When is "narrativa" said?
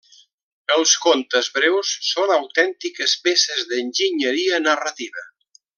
4.71-5.29